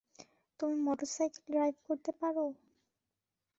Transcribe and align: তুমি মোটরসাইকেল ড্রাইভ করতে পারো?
তুমি 0.59 0.75
মোটরসাইকেল 0.85 1.43
ড্রাইভ 1.47 1.75
করতে 1.87 2.11
পারো? 2.19 2.45